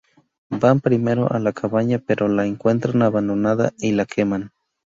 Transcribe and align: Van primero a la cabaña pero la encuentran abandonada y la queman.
Van 0.49 0.79
primero 0.79 1.31
a 1.31 1.37
la 1.37 1.53
cabaña 1.53 1.99
pero 1.99 2.27
la 2.27 2.47
encuentran 2.47 3.03
abandonada 3.03 3.71
y 3.77 3.91
la 3.91 4.07
queman. 4.07 4.49